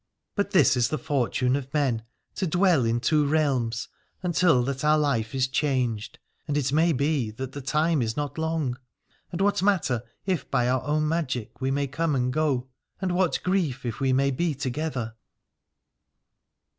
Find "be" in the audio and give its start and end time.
6.91-7.29, 14.31-14.55